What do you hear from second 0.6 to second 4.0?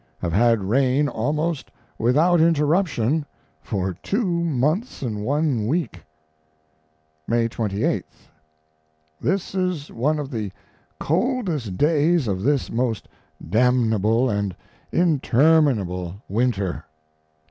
rain almost without intermission for